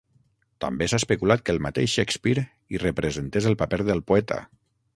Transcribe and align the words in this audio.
També 0.63 0.85
s'ha 0.93 0.99
especulat 1.01 1.43
que 1.49 1.53
el 1.55 1.61
mateix 1.65 1.91
Shakespeare 1.97 2.45
hi 2.73 2.81
representés 2.85 3.49
el 3.51 3.59
paper 3.61 3.83
del 3.91 4.03
poeta. 4.13 4.41